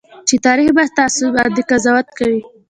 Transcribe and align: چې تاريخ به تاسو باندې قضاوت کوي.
چې 0.27 0.35
تاريخ 0.47 0.69
به 0.77 0.83
تاسو 0.99 1.23
باندې 1.35 1.61
قضاوت 1.69 2.07
کوي. 2.17 2.41